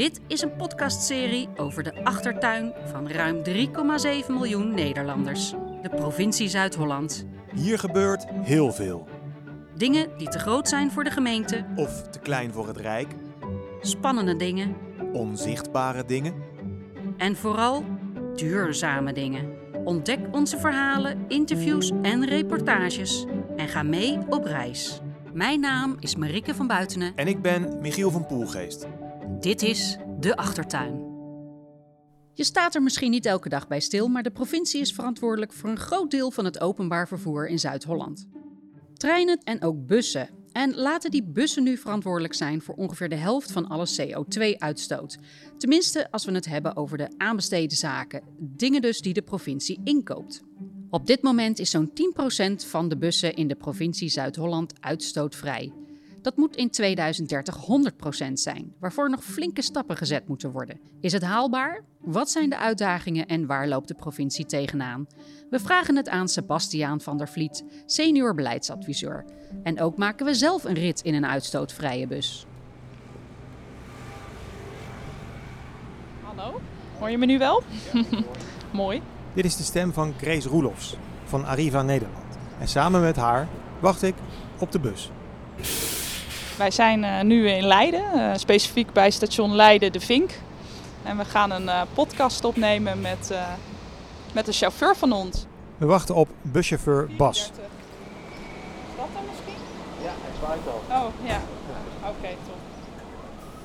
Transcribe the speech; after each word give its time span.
Dit 0.00 0.20
is 0.26 0.42
een 0.42 0.56
podcastserie 0.56 1.48
over 1.56 1.82
de 1.82 2.04
achtertuin 2.04 2.72
van 2.84 3.08
ruim 3.08 3.42
3,7 3.44 3.52
miljoen 4.28 4.74
Nederlanders, 4.74 5.50
de 5.82 5.88
provincie 5.88 6.48
Zuid-Holland. 6.48 7.26
Hier 7.54 7.78
gebeurt 7.78 8.26
heel 8.30 8.72
veel. 8.72 9.08
Dingen 9.76 10.08
die 10.18 10.28
te 10.28 10.38
groot 10.38 10.68
zijn 10.68 10.90
voor 10.90 11.04
de 11.04 11.10
gemeente, 11.10 11.66
Of 11.76 12.02
te 12.02 12.18
klein 12.18 12.52
voor 12.52 12.66
het 12.66 12.76
Rijk, 12.76 13.08
spannende 13.80 14.36
dingen 14.36 14.76
onzichtbare 15.12 16.04
dingen. 16.04 16.34
en 17.16 17.36
vooral 17.36 17.84
duurzame 18.34 19.12
dingen. 19.12 19.52
Ontdek 19.84 20.20
onze 20.30 20.58
verhalen, 20.58 21.24
interviews 21.28 21.92
en 22.02 22.26
reportages 22.26 23.26
en 23.56 23.68
ga 23.68 23.82
mee 23.82 24.18
op 24.28 24.44
reis. 24.44 25.00
Mijn 25.32 25.60
naam 25.60 25.96
is 25.98 26.16
Marieke 26.16 26.54
van 26.54 26.66
Buitenen. 26.66 27.12
En 27.16 27.26
ik 27.26 27.42
ben 27.42 27.78
Michiel 27.80 28.10
van 28.10 28.26
Poelgeest. 28.26 28.86
Dit 29.40 29.62
is 29.62 29.96
De 30.18 30.36
Achtertuin. 30.36 31.00
Je 32.34 32.44
staat 32.44 32.74
er 32.74 32.82
misschien 32.82 33.10
niet 33.10 33.26
elke 33.26 33.48
dag 33.48 33.68
bij 33.68 33.80
stil, 33.80 34.08
maar 34.08 34.22
de 34.22 34.30
provincie 34.30 34.80
is 34.80 34.92
verantwoordelijk 34.92 35.52
voor 35.52 35.70
een 35.70 35.78
groot 35.78 36.10
deel 36.10 36.30
van 36.30 36.44
het 36.44 36.60
openbaar 36.60 37.08
vervoer 37.08 37.48
in 37.48 37.58
Zuid-Holland. 37.58 38.28
Treinen 38.94 39.40
en 39.44 39.62
ook 39.62 39.86
bussen. 39.86 40.28
En 40.52 40.74
laten 40.74 41.10
die 41.10 41.22
bussen 41.22 41.62
nu 41.62 41.76
verantwoordelijk 41.76 42.34
zijn 42.34 42.62
voor 42.62 42.74
ongeveer 42.74 43.08
de 43.08 43.16
helft 43.16 43.52
van 43.52 43.68
alle 43.68 43.86
CO2-uitstoot. 44.00 45.18
Tenminste, 45.58 46.10
als 46.10 46.24
we 46.24 46.32
het 46.32 46.46
hebben 46.46 46.76
over 46.76 46.98
de 46.98 47.08
aanbesteden 47.16 47.76
zaken, 47.76 48.22
dingen 48.38 48.82
dus 48.82 49.00
die 49.00 49.14
de 49.14 49.22
provincie 49.22 49.80
inkoopt. 49.84 50.42
Op 50.90 51.06
dit 51.06 51.22
moment 51.22 51.58
is 51.58 51.70
zo'n 51.70 51.90
10% 52.62 52.66
van 52.66 52.88
de 52.88 52.96
bussen 52.96 53.34
in 53.34 53.48
de 53.48 53.56
provincie 53.56 54.08
Zuid-Holland 54.08 54.72
uitstootvrij. 54.80 55.72
Dat 56.22 56.36
moet 56.36 56.56
in 56.56 56.70
2030 56.70 57.56
100% 58.28 58.32
zijn, 58.32 58.74
waarvoor 58.80 59.10
nog 59.10 59.24
flinke 59.24 59.62
stappen 59.62 59.96
gezet 59.96 60.28
moeten 60.28 60.50
worden. 60.50 60.80
Is 61.00 61.12
het 61.12 61.22
haalbaar? 61.22 61.84
Wat 62.00 62.30
zijn 62.30 62.50
de 62.50 62.58
uitdagingen 62.58 63.26
en 63.26 63.46
waar 63.46 63.68
loopt 63.68 63.88
de 63.88 63.94
provincie 63.94 64.46
tegenaan? 64.46 65.06
We 65.50 65.58
vragen 65.58 65.96
het 65.96 66.08
aan 66.08 66.28
Sebastiaan 66.28 67.00
van 67.00 67.18
der 67.18 67.28
Vliet, 67.28 67.64
senior 67.86 68.34
beleidsadviseur. 68.34 69.24
En 69.62 69.80
ook 69.80 69.96
maken 69.96 70.26
we 70.26 70.34
zelf 70.34 70.64
een 70.64 70.74
rit 70.74 71.00
in 71.00 71.14
een 71.14 71.26
uitstootvrije 71.26 72.06
bus. 72.06 72.46
Hallo, 76.22 76.60
hoor 76.98 77.10
je 77.10 77.18
me 77.18 77.26
nu 77.26 77.38
wel? 77.38 77.62
Mooi. 78.72 79.02
Dit 79.34 79.44
is 79.44 79.56
de 79.56 79.62
stem 79.62 79.92
van 79.92 80.14
Grace 80.18 80.48
Roelofs 80.48 80.96
van 81.24 81.44
Arriva 81.44 81.82
Nederland. 81.82 82.38
En 82.58 82.68
samen 82.68 83.00
met 83.00 83.16
haar 83.16 83.48
wacht 83.80 84.02
ik 84.02 84.14
op 84.58 84.72
de 84.72 84.78
bus. 84.78 85.10
Wij 86.60 86.70
zijn 86.70 87.04
eh, 87.04 87.20
nu 87.20 87.48
in 87.48 87.64
Leiden, 87.64 88.12
eh, 88.12 88.30
specifiek 88.36 88.92
bij 88.92 89.10
station 89.10 89.54
Leiden 89.54 89.92
de 89.92 90.00
Vink. 90.00 90.30
En 91.02 91.16
we 91.16 91.24
gaan 91.24 91.50
een 91.50 91.68
eh, 91.68 91.82
podcast 91.94 92.44
opnemen 92.44 93.00
met, 93.00 93.30
eh, 93.30 93.48
met 94.32 94.46
de 94.46 94.52
chauffeur 94.52 94.96
van 94.96 95.12
ons. 95.12 95.46
We 95.78 95.86
wachten 95.86 96.14
op 96.14 96.28
buschauffeur 96.42 97.08
Bas. 97.16 97.38
34. 97.38 97.64
Is 97.64 98.96
dat 98.96 99.06
dan 99.14 99.22
misschien? 99.28 99.62
Ja, 100.02 100.10
hij 100.20 100.30
zwaait 100.38 100.60
al. 100.66 101.06
Oh, 101.06 101.26
ja. 101.28 101.40
Oké, 102.08 102.28
top. 102.46 102.54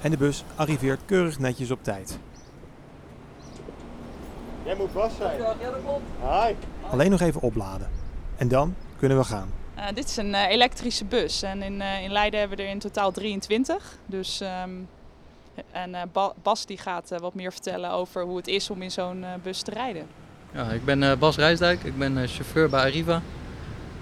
En 0.02 0.12
de 0.12 0.18
bus 0.18 0.44
arriveert 0.56 1.00
keurig 1.06 1.40
netjes 1.40 1.72
op 1.72 1.84
tijd. 1.84 2.20
Jij 4.64 4.76
moet 4.76 4.94
Bas 4.94 5.12
zijn. 5.18 5.40
Hi. 6.22 6.54
Alleen 6.90 7.12
nog 7.12 7.22
even 7.22 7.42
opladen. 7.42 7.90
En 8.36 8.48
dan 8.48 8.76
kunnen 8.98 9.18
we 9.18 9.24
gaan. 9.24 9.65
Eh, 9.76 9.86
dit 9.94 10.06
is 10.06 10.18
een 10.18 10.36
eh, 10.36 10.50
elektrische 10.50 11.06
bus 11.06 11.42
en 11.42 11.62
in, 11.62 11.82
eh, 11.82 12.04
in 12.04 12.12
Leiden 12.12 12.40
hebben 12.40 12.58
we 12.58 12.64
er 12.64 12.70
in 12.70 12.80
totaal 12.80 13.12
23. 13.12 13.98
Dus, 14.06 14.42
ehm, 14.42 14.70
en 15.72 16.10
Ba- 16.12 16.34
Bas 16.44 16.66
die 16.66 16.78
gaat 16.78 17.10
wat 17.20 17.34
meer 17.34 17.52
vertellen 17.52 17.92
over 17.92 18.24
hoe 18.24 18.38
het 18.38 18.48
is 18.48 18.70
om 18.70 18.82
in 18.82 18.92
zo'n 18.92 19.26
bus 19.44 19.62
te 19.62 19.72
rijden. 19.72 20.06
Ja, 20.54 20.70
ik 20.70 20.86
ben 20.86 21.20
Bas 21.20 21.36
Rijsdijk, 21.36 21.84
ik 21.84 21.98
ben 21.98 22.28
chauffeur 22.28 22.70
bij 22.70 22.82
Arriva 22.82 23.22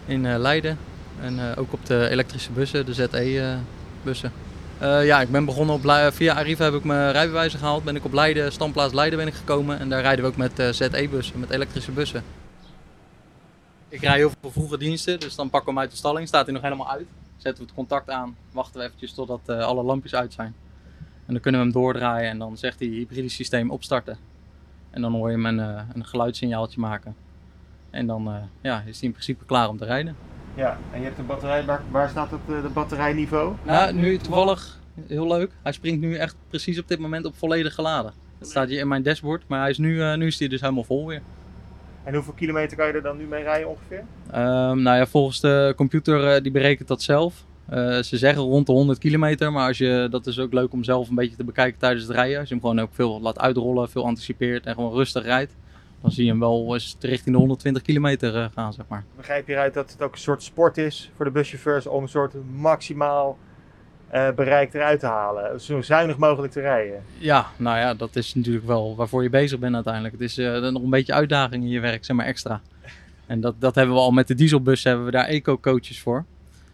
in 0.06 0.38
Leiden. 0.38 0.78
En 1.22 1.56
ook 1.56 1.74
op 1.74 1.86
de 1.86 2.08
elektrische 2.10 2.52
bussen, 2.52 2.86
de 2.86 2.94
ZE-bussen. 2.94 4.32
ja, 4.80 5.22
ik 5.22 5.32
ben 5.32 5.46
begonnen 5.46 5.76
op 5.76 6.14
via 6.14 6.34
Arriva 6.34 6.64
heb 6.64 6.74
ik 6.74 6.84
mijn 6.84 7.12
rijbewijzen 7.12 7.60
gehaald. 7.60 7.84
Ben 7.84 7.96
ik 7.96 8.06
op 8.06 8.14
Leiden, 8.14 8.52
standplaats 8.52 8.94
Leiden 8.94 9.20
ben 9.20 9.28
ik 9.28 9.34
gekomen. 9.34 9.80
En 9.80 9.90
daar 9.90 10.02
rijden 10.02 10.26
we 10.26 10.32
ook 10.32 10.38
met 10.38 10.76
ZE-bussen, 10.76 11.40
met 11.40 11.50
elektrische 11.50 11.92
bussen. 11.92 12.24
Ik 13.94 14.02
rij 14.02 14.16
heel 14.16 14.32
veel 14.42 14.52
vroege 14.52 14.78
diensten, 14.78 15.20
dus 15.20 15.36
dan 15.36 15.50
pakken 15.50 15.70
we 15.70 15.74
hem 15.74 15.80
uit 15.80 15.92
de 15.92 15.98
stalling. 15.98 16.28
Staat 16.28 16.46
hij 16.46 16.54
nog 16.54 16.64
helemaal 16.64 16.90
uit. 16.90 17.08
Zetten 17.38 17.64
we 17.64 17.70
het 17.70 17.78
contact 17.78 18.10
aan, 18.10 18.36
wachten 18.52 18.80
we 18.80 18.86
eventjes 18.86 19.14
totdat 19.14 19.40
eh, 19.46 19.60
alle 19.60 19.84
lampjes 19.84 20.16
uit 20.16 20.34
zijn. 20.34 20.56
En 21.26 21.34
dan 21.34 21.40
kunnen 21.40 21.62
we 21.62 21.66
hem 21.66 21.76
doordraaien 21.76 22.30
en 22.30 22.40
dan 22.40 22.58
zegt 22.58 22.80
hij 22.80 22.88
hybride 22.88 23.30
systeem 23.30 23.72
opstarten. 23.72 24.18
En 24.90 25.02
dan 25.02 25.14
hoor 25.14 25.30
je 25.30 25.36
hem 25.36 25.46
een, 25.46 25.60
eh, 25.60 25.82
een 25.94 26.06
geluidssignaaltje 26.06 26.80
maken. 26.80 27.16
En 27.90 28.08
dan 28.08 28.28
eh, 28.28 28.36
ja, 28.62 28.84
is 28.86 29.00
hij 29.00 29.08
in 29.08 29.12
principe 29.12 29.46
klaar 29.46 29.70
om 29.70 29.78
te 29.78 29.86
rijden. 29.86 30.16
Ja, 30.56 30.78
en 30.92 31.00
je 31.00 31.06
hebt 31.06 31.18
een 31.18 31.26
batterij. 31.26 31.66
Waar, 31.66 31.82
waar 31.92 32.10
staat 32.10 32.32
het 32.32 32.48
de 32.48 32.70
batterijniveau? 32.74 33.56
Nou, 33.64 33.94
nu 33.94 34.18
toevallig, 34.18 34.80
heel 35.08 35.28
leuk. 35.28 35.52
Hij 35.64 35.72
springt 35.72 36.02
nu 36.02 36.16
echt 36.16 36.36
precies 36.48 36.80
op 36.80 36.88
dit 36.88 37.00
moment 37.00 37.26
op 37.26 37.36
volledig 37.38 37.74
geladen. 37.74 38.14
Het 38.38 38.50
staat 38.50 38.68
hier 38.70 38.80
in 38.80 38.88
mijn 38.88 39.04
dashboard, 39.04 39.44
maar 39.48 39.60
hij 39.60 39.70
is 39.70 39.78
nu, 39.78 40.16
nu 40.16 40.26
is 40.26 40.40
hij 40.40 40.48
dus 40.48 40.62
helemaal 40.62 40.84
vol 40.84 41.08
weer. 41.08 41.22
En 42.04 42.14
hoeveel 42.14 42.34
kilometer 42.34 42.78
kan 42.78 42.88
je 42.88 42.94
er 42.94 43.02
dan 43.02 43.18
nu 43.18 43.26
mee 43.26 43.44
rijden 43.44 43.70
ongeveer? 43.70 44.04
Ehm, 44.32 44.82
nou 44.82 44.98
ja, 44.98 45.06
volgens 45.06 45.40
de 45.40 45.74
computer 45.76 46.28
eh, 46.28 46.42
die 46.42 46.52
berekent 46.52 46.88
dat 46.88 47.02
zelf. 47.02 47.46
Eh, 47.70 48.00
ze 48.02 48.18
zeggen 48.18 48.44
rond 48.44 48.68
de 48.68 48.72
100 48.72 49.00
kilometer, 49.00 49.52
maar 49.52 49.68
als 49.68 49.78
je, 49.78 50.08
dat 50.10 50.28
is 50.28 50.40
ook 50.40 50.54
leuk 50.54 50.74
om 50.74 50.84
zelf 50.84 51.10
een 51.10 51.16
beetje 51.16 51.36
te 51.36 51.44
bekijken 51.44 51.80
tijdens 51.80 52.04
het 52.08 52.16
rijden. 52.16 52.40
Als 52.40 52.48
je 52.48 52.54
hem 52.54 52.64
gewoon 52.64 52.80
ook 52.80 52.94
veel 52.94 53.22
laat 53.22 53.40
uitrollen, 53.40 53.90
veel 53.90 54.06
anticipeert 54.06 54.66
en 54.66 54.74
gewoon 54.74 54.94
rustig 54.94 55.24
rijdt. 55.24 55.56
Dan 56.02 56.12
zie 56.12 56.24
je 56.24 56.30
hem 56.30 56.40
wel 56.40 56.74
eens 56.74 56.96
richting 57.00 57.36
de 57.36 57.42
120 57.42 57.82
kilometer 57.82 58.36
eh, 58.36 58.46
gaan, 58.54 58.74
zeg 58.74 58.86
maar. 58.88 59.04
Begrijp 59.16 59.48
je 59.48 59.54
eruit 59.54 59.74
dat 59.74 59.92
het 59.92 60.02
ook 60.02 60.12
een 60.12 60.18
soort 60.18 60.44
sport 60.44 60.78
is 60.78 61.12
voor 61.16 61.26
de 61.26 61.32
buschauffeurs 61.32 61.88
om 61.88 62.04
een 62.04 62.10
soort 62.10 62.34
maximaal 62.52 63.38
eh, 64.14 64.32
bereik 64.36 64.74
eruit 64.74 65.00
te 65.00 65.06
halen? 65.06 65.62
Zo 65.62 65.82
zuinig 65.82 66.18
mogelijk 66.18 66.54
te 66.54 66.62
rijden. 66.62 67.04
Ja, 67.18 67.46
nou 67.58 67.78
ja, 67.78 67.94
dat 67.94 68.16
is 68.16 68.36
natuurlijk 68.36 68.66
wel 68.66 68.96
waarvoor 68.96 69.24
je 69.24 69.30
bezig 69.30 69.60
bent 69.60 69.76
uiteindelijk. 69.76 70.14
Het 70.14 70.24
is 70.24 70.38
eh, 70.38 70.62
nog 70.62 70.84
een 70.84 70.90
beetje 70.90 71.14
uitdaging 71.14 71.64
in 71.64 71.70
je 71.70 71.80
werk, 71.80 72.06
zeg 72.06 72.16
maar 72.16 72.26
extra. 72.26 72.62
En 73.26 73.42
dat, 73.42 73.56
dat 73.60 73.76
hebben 73.76 73.96
we 73.96 74.02
al 74.02 74.12
met 74.12 74.28
de 74.28 74.36
dieselbus, 74.36 74.84
hebben 74.84 75.06
we 75.06 75.12
daar 75.12 75.26
eco-coaches 75.26 76.02
voor. 76.02 76.26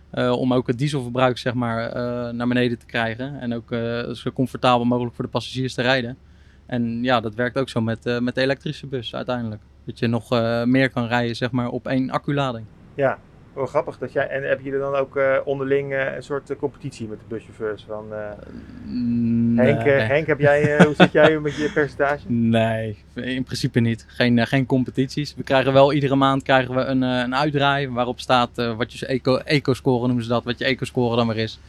Eh, 0.09 0.31
om 0.31 0.53
ook 0.53 0.67
het 0.67 0.77
dieselverbruik 0.77 1.37
zeg 1.37 1.53
maar, 1.53 1.95
naar 2.33 2.47
beneden 2.47 2.77
te 2.79 2.85
krijgen. 2.85 3.39
En 3.39 3.53
ook 3.53 3.69
zo 4.15 4.31
comfortabel 4.33 4.85
mogelijk 4.85 5.15
voor 5.15 5.25
de 5.25 5.31
passagiers 5.31 5.73
te 5.73 5.81
rijden. 5.81 6.17
En 6.65 7.03
ja, 7.03 7.19
dat 7.19 7.35
werkt 7.35 7.57
ook 7.57 7.69
zo 7.69 7.81
met, 7.81 8.19
met 8.21 8.35
de 8.35 8.41
elektrische 8.41 8.87
bus 8.87 9.15
uiteindelijk. 9.15 9.61
Dat 9.85 9.99
je 9.99 10.07
nog 10.07 10.29
meer 10.65 10.89
kan 10.89 11.07
rijden 11.07 11.35
zeg 11.35 11.51
maar, 11.51 11.69
op 11.69 11.87
één 11.87 12.09
acculading. 12.09 12.65
Ja, 12.95 13.19
wel 13.53 13.65
grappig. 13.65 13.97
Dat 13.97 14.11
jij, 14.11 14.27
en 14.27 14.43
heb 14.49 14.61
je 14.61 14.71
er 14.71 14.79
dan 14.79 14.95
ook 14.95 15.15
eh, 15.17 15.35
onderling 15.45 15.93
eh, 15.93 16.15
een 16.15 16.23
soort 16.23 16.49
eh, 16.49 16.57
competitie 16.57 17.07
met 17.07 17.19
de 17.19 17.25
buschauffeurs? 17.27 17.85
Van, 17.87 18.05
Henk, 18.11 19.79
eh, 19.79 19.85
Nee. 19.85 19.93
Henk, 20.01 20.27
heb 20.27 20.39
jij, 20.39 20.83
hoe 20.85 20.93
zit 20.95 21.11
jij 21.11 21.39
met 21.39 21.55
je 21.55 21.71
percentage? 21.73 22.31
Nee, 22.31 22.97
in 23.13 23.43
principe 23.43 23.79
niet. 23.79 24.05
Geen, 24.07 24.47
geen 24.47 24.65
competities. 24.65 25.35
We 25.35 25.43
krijgen 25.43 25.73
wel 25.73 25.93
iedere 25.93 26.15
maand 26.15 26.43
krijgen 26.43 26.75
we 26.75 26.81
een, 26.81 27.01
een 27.01 27.35
uitdraai 27.35 27.89
waarop 27.89 28.19
staat 28.19 28.49
wat 28.77 28.93
je 28.93 29.05
eco, 29.05 29.37
eco-score 29.37 30.05
noemen 30.05 30.23
ze 30.23 30.29
dat, 30.29 30.43
wat 30.43 30.59
je 30.59 30.65
eco-score 30.65 31.15
dan 31.15 31.27
weer 31.27 31.37
is. 31.37 31.59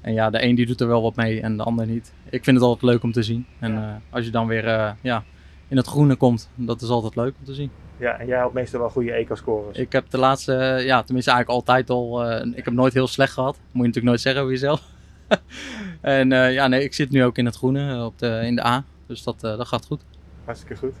En 0.00 0.12
ja, 0.12 0.30
de 0.30 0.42
een 0.42 0.54
die 0.54 0.66
doet 0.66 0.80
er 0.80 0.88
wel 0.88 1.02
wat 1.02 1.16
mee 1.16 1.40
en 1.40 1.56
de 1.56 1.62
ander 1.62 1.86
niet. 1.86 2.12
Ik 2.30 2.44
vind 2.44 2.56
het 2.56 2.64
altijd 2.66 2.92
leuk 2.92 3.02
om 3.02 3.12
te 3.12 3.22
zien. 3.22 3.46
En 3.60 3.72
Ja. 3.72 4.00
als 4.10 4.24
je 4.24 4.30
dan 4.30 4.46
weer 4.46 4.94
ja, 5.00 5.24
in 5.68 5.76
het 5.76 5.86
groene 5.86 6.14
komt, 6.16 6.50
dat 6.54 6.82
is 6.82 6.88
altijd 6.88 7.16
leuk 7.16 7.34
om 7.38 7.44
te 7.44 7.54
zien. 7.54 7.70
Ja, 7.98 8.18
en 8.18 8.26
jij 8.26 8.38
had 8.38 8.52
meestal 8.52 8.80
wel 8.80 8.90
goede 8.90 9.12
eco-scores. 9.12 9.76
Ik 9.76 9.92
heb 9.92 10.10
de 10.10 10.18
laatste, 10.18 10.52
ja, 10.84 11.02
tenminste 11.02 11.30
eigenlijk 11.30 11.48
altijd 11.48 11.90
al, 11.90 12.24
eh, 12.24 12.46
ik 12.54 12.64
heb 12.64 12.74
nooit 12.74 12.92
heel 12.92 13.06
slecht 13.06 13.32
gehad. 13.32 13.56
Moet 13.56 13.66
je 13.72 13.78
natuurlijk 13.78 14.06
nooit 14.06 14.20
zeggen 14.20 14.40
over 14.42 14.52
jezelf. 14.52 14.82
en 16.00 16.32
eh, 16.32 16.52
ja, 16.52 16.66
nee, 16.68 16.82
ik 16.82 16.94
zit 16.94 17.10
nu 17.10 17.24
ook 17.24 17.38
in 17.38 17.44
het 17.44 17.56
groene, 17.56 17.92
eh, 17.94 18.04
op 18.04 18.18
de, 18.18 18.40
in 18.44 18.56
de 18.56 18.66
A. 18.66 18.84
Dus 19.06 19.22
dat, 19.22 19.40
dat 19.40 19.68
gaat 19.68 19.86
goed. 19.86 20.02
Hartstikke 20.44 20.76
goed. 20.76 20.94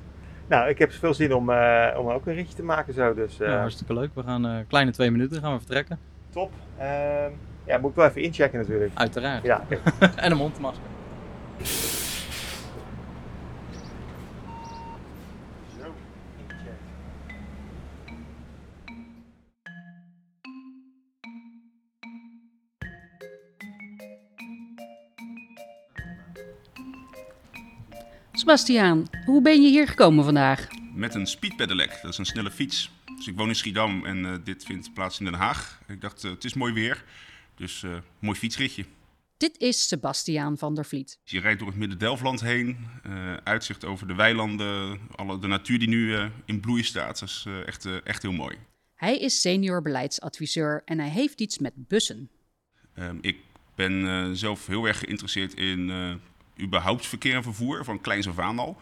Nou, 0.46 0.68
ik 0.68 0.78
heb 0.78 0.92
veel 0.92 1.14
zin 1.14 1.34
om, 1.34 1.50
om 1.96 2.08
ook 2.08 2.26
een 2.26 2.34
ritje 2.34 2.54
te 2.54 2.62
maken 2.62 2.94
zo. 2.94 3.14
Dus 3.14 3.36
Ja, 3.36 3.58
hartstikke 3.58 3.94
leuk. 3.94 4.10
We 4.14 4.22
gaan 4.22 4.64
kleine 4.68 4.90
twee 4.90 5.10
minuten 5.10 5.40
gaan 5.40 5.52
we 5.52 5.58
vertrekken. 5.58 5.98
top. 6.30 6.52
Ehm, 6.78 7.30
ja, 7.64 7.78
moet 7.78 7.90
ik 7.90 7.96
wel 7.96 8.06
even 8.06 8.22
inchecken 8.22 8.58
natuurlijk. 8.58 8.90
Uiteraard. 8.94 9.44
Ja, 9.44 9.64
En 10.16 10.30
een 10.30 10.36
mondmasker. 10.36 10.84
Sebastiaan, 28.38 29.06
hoe 29.24 29.42
ben 29.42 29.62
je 29.62 29.68
hier 29.68 29.88
gekomen 29.88 30.24
vandaag? 30.24 30.68
met 30.96 31.14
een 31.14 31.26
speedpedelec. 31.26 31.98
Dat 32.02 32.12
is 32.12 32.18
een 32.18 32.26
snelle 32.26 32.50
fiets. 32.50 32.90
Dus 33.16 33.26
ik 33.26 33.36
woon 33.36 33.48
in 33.48 33.54
Schiedam 33.54 34.04
en 34.04 34.24
eh, 34.24 34.34
dit 34.44 34.64
vindt 34.64 34.94
plaats 34.94 35.18
in 35.18 35.24
Den 35.24 35.34
Haag. 35.34 35.80
Ik 35.88 36.00
dacht, 36.00 36.24
eh, 36.24 36.30
het 36.30 36.44
is 36.44 36.54
mooi 36.54 36.72
weer, 36.72 37.04
dus 37.54 37.82
eh 37.82 37.96
mooi 38.18 38.38
fietsritje. 38.38 38.84
Dit 39.36 39.58
is 39.58 39.88
Sebastiaan 39.88 40.58
van 40.58 40.74
der 40.74 40.84
Vliet. 40.84 41.18
Je 41.24 41.40
rijdt 41.40 41.58
door 41.58 41.68
het 41.68 41.76
Midden-Delfland 41.76 42.40
heen, 42.40 42.76
uh, 43.06 43.34
uitzicht 43.34 43.84
over 43.84 44.06
de 44.06 44.14
weilanden, 44.14 45.00
alle, 45.14 45.38
de 45.38 45.46
natuur 45.46 45.78
die 45.78 45.88
nu 45.88 46.06
uh, 46.06 46.26
in 46.44 46.60
bloei 46.60 46.82
staat. 46.82 47.20
Dat 47.20 47.28
is 47.28 47.44
uh, 47.48 47.66
echt, 47.66 48.02
echt 48.02 48.22
heel 48.22 48.32
mooi. 48.32 48.56
Hij 48.94 49.18
is 49.18 49.40
senior 49.40 49.82
beleidsadviseur 49.82 50.82
en 50.84 50.98
hij 50.98 51.08
heeft 51.08 51.40
iets 51.40 51.58
met 51.58 51.72
bussen. 51.88 52.30
Ehm, 52.94 53.18
ik 53.20 53.36
ben 53.74 54.36
zelf 54.36 54.66
heel 54.66 54.86
erg 54.86 54.98
geïnteresseerd 54.98 55.54
in 55.54 55.90
überhaupt 56.60 57.06
verkeer 57.06 57.34
en 57.34 57.42
vervoer, 57.42 57.84
van 57.84 58.00
kleins 58.00 58.28
af 58.28 58.38
aan 58.38 58.58
al. 58.58 58.80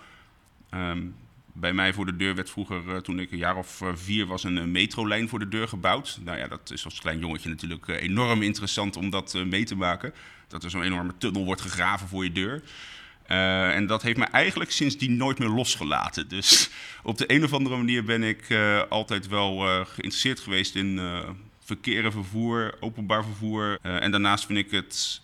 Um, 0.74 1.14
bij 1.56 1.72
mij 1.72 1.92
voor 1.92 2.06
de 2.06 2.16
deur 2.16 2.34
werd 2.34 2.50
vroeger, 2.50 2.82
uh, 2.86 2.96
toen 2.96 3.20
ik 3.20 3.32
een 3.32 3.38
jaar 3.38 3.56
of 3.56 3.80
uh, 3.80 3.88
vier 3.94 4.26
was, 4.26 4.44
een 4.44 4.56
uh, 4.56 4.64
metrolijn 4.64 5.28
voor 5.28 5.38
de 5.38 5.48
deur 5.48 5.68
gebouwd. 5.68 6.18
Nou 6.24 6.38
ja, 6.38 6.48
dat 6.48 6.70
is 6.70 6.84
als 6.84 7.00
klein 7.00 7.18
jongetje 7.18 7.48
natuurlijk 7.48 7.88
enorm 7.88 8.42
interessant 8.42 8.96
om 8.96 9.10
dat 9.10 9.34
mee 9.46 9.64
te 9.64 9.76
maken. 9.76 10.14
Dat 10.48 10.64
er 10.64 10.70
zo'n 10.70 10.82
enorme 10.82 11.12
tunnel 11.18 11.44
wordt 11.44 11.60
gegraven 11.60 12.08
voor 12.08 12.24
je 12.24 12.32
deur. 12.32 12.62
en 13.26 13.86
dat 13.86 14.02
heeft 14.02 14.18
me 14.18 14.24
eigenlijk 14.24 14.70
sindsdien 14.70 15.16
nooit 15.16 15.38
meer 15.38 15.48
losgelaten. 15.48 16.28
Dus 16.28 16.70
op 17.02 17.18
de 17.18 17.32
een 17.32 17.44
of 17.44 17.52
andere 17.52 17.76
manier 17.76 18.04
ben 18.04 18.22
ik 18.22 18.58
altijd 18.88 19.28
wel 19.28 19.56
geïnteresseerd 19.84 20.40
geweest 20.40 20.74
in 20.74 21.00
verkeer 21.60 22.04
en 22.04 22.12
vervoer, 22.12 22.74
openbaar 22.80 23.24
vervoer. 23.24 23.78
en 23.82 24.10
daarnaast 24.10 24.46
vind 24.46 24.58
ik 24.58 24.70
het 24.70 25.22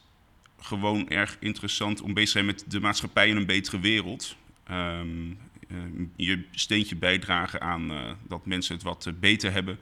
gewoon 0.60 1.08
erg 1.08 1.36
interessant 1.40 2.00
om 2.00 2.14
bezig 2.14 2.26
te 2.26 2.32
zijn 2.32 2.46
met 2.46 2.64
de 2.68 2.80
maatschappij 2.80 3.28
in 3.28 3.36
een 3.36 3.46
betere 3.46 3.80
wereld. 3.80 4.36
Um, 4.70 5.38
uh, 5.68 6.06
je 6.16 6.44
steentje 6.50 6.96
bijdragen 6.96 7.60
aan 7.60 7.90
uh, 7.90 8.12
dat 8.28 8.46
mensen 8.46 8.74
het 8.74 8.84
wat 8.84 9.12
beter 9.20 9.52
hebben. 9.52 9.78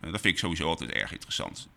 dat 0.00 0.20
vind 0.20 0.24
ik 0.24 0.38
sowieso 0.38 0.68
altijd 0.68 0.90
erg 0.90 1.12
interessant. 1.12 1.68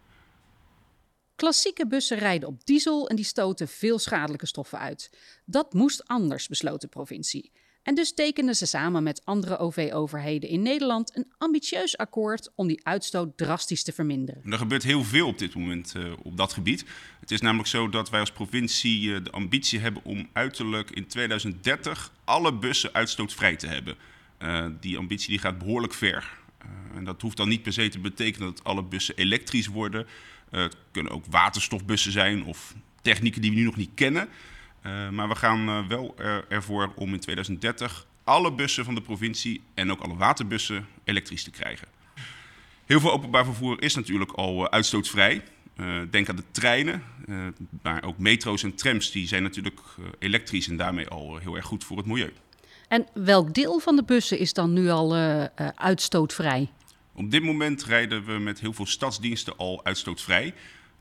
Klassieke 1.35 1.87
bussen 1.87 2.17
rijden 2.17 2.47
op 2.47 2.65
diesel 2.65 3.09
en 3.09 3.15
die 3.15 3.25
stoten 3.25 3.67
veel 3.67 3.99
schadelijke 3.99 4.45
stoffen 4.45 4.79
uit. 4.79 5.09
Dat 5.45 5.73
moest 5.73 6.07
anders, 6.07 6.47
besloot 6.47 6.81
de 6.81 6.87
provincie. 6.87 7.51
En 7.85 7.95
dus 7.95 8.13
tekenden 8.13 8.55
ze 8.55 8.65
samen 8.65 9.03
met 9.03 9.21
andere 9.25 9.57
OV-overheden 9.57 10.49
in 10.49 10.61
Nederland 10.61 11.15
een 11.17 11.31
ambitieus 11.37 11.97
akkoord 11.97 12.51
om 12.55 12.67
die 12.67 12.79
uitstoot 12.83 13.37
drastisch 13.37 13.83
te 13.83 13.91
verminderen. 13.91 14.41
Er 14.51 14.57
gebeurt 14.57 14.83
heel 14.83 15.03
veel 15.03 15.27
op 15.27 15.37
dit 15.37 15.55
moment 15.55 15.93
uh, 15.97 16.13
op 16.23 16.37
dat 16.37 16.53
gebied. 16.53 16.85
Het 17.19 17.31
is 17.31 17.41
namelijk 17.41 17.69
zo 17.69 17.89
dat 17.89 18.09
wij 18.09 18.19
als 18.19 18.31
provincie 18.31 19.01
uh, 19.01 19.23
de 19.23 19.31
ambitie 19.31 19.79
hebben 19.79 20.03
om 20.03 20.29
uiterlijk 20.33 20.91
in 20.91 21.07
2030 21.07 22.11
alle 22.23 22.53
bussen 22.53 22.93
uitstootvrij 22.93 23.55
te 23.55 23.67
hebben. 23.67 23.95
Uh, 24.41 24.65
die 24.79 24.97
ambitie 24.97 25.29
die 25.29 25.39
gaat 25.39 25.57
behoorlijk 25.57 25.93
ver. 25.93 26.37
en 26.95 27.03
dat 27.03 27.21
hoeft 27.21 27.37
dan 27.37 27.49
niet 27.49 27.61
per 27.61 27.73
se 27.73 27.89
te 27.89 27.99
betekenen 27.99 28.53
dat 28.53 28.63
alle 28.63 28.83
bussen 28.83 29.15
elektrisch 29.15 29.67
worden. 29.67 30.07
het 30.49 30.75
kunnen 30.91 31.11
ook 31.11 31.25
waterstofbussen 31.29 32.11
zijn 32.11 32.43
of 32.43 32.75
technieken 33.01 33.41
die 33.41 33.51
we 33.51 33.57
nu 33.57 33.63
nog 33.63 33.75
niet 33.75 33.91
kennen. 33.95 34.29
Uh, 34.85 35.09
maar 35.09 35.27
we 35.27 35.35
gaan 35.35 35.69
uh, 35.69 35.87
wel 35.87 36.13
er, 36.17 36.45
ervoor 36.49 36.91
om 36.95 37.13
in 37.13 37.19
2030 37.19 38.07
alle 38.23 38.53
bussen 38.53 38.85
van 38.85 38.95
de 38.95 39.01
provincie 39.01 39.61
en 39.73 39.91
ook 39.91 40.01
alle 40.01 40.15
waterbussen 40.15 40.87
elektrisch 41.03 41.43
te 41.43 41.51
krijgen. 41.51 41.87
Heel 42.85 42.99
veel 42.99 43.11
openbaar 43.11 43.45
vervoer 43.45 43.81
is 43.81 43.95
natuurlijk 43.95 44.31
al 44.31 44.63
uh, 44.63 44.65
uitstootvrij. 44.69 45.43
denk 46.09 46.29
aan 46.29 46.35
de 46.35 46.43
treinen, 46.51 47.03
maar 47.81 48.03
ook 48.03 48.17
metro's 48.17 48.63
en 48.63 48.75
trams 48.75 49.11
die 49.11 49.27
zijn 49.27 49.43
natuurlijk 49.43 49.79
elektrisch 50.19 50.67
en 50.67 50.77
daarmee 50.77 51.07
al 51.07 51.37
heel 51.37 51.55
erg 51.55 51.65
goed 51.65 51.83
voor 51.83 51.97
het 51.97 52.05
milieu. 52.05 52.33
En 52.87 53.07
welk 53.13 53.53
deel 53.53 53.79
van 53.79 53.95
de 53.95 54.03
bussen 54.03 54.39
is 54.39 54.53
dan 54.53 54.73
nu 54.73 54.89
al 54.89 55.15
uitstootvrij? 55.75 56.69
Op 57.13 57.31
dit 57.31 57.43
moment 57.43 57.83
rijden 57.83 58.25
we 58.25 58.31
met 58.31 58.59
heel 58.59 58.73
veel 58.73 58.85
stadsdiensten 58.85 59.57
al 59.57 59.85
uitstootvrij. 59.85 60.53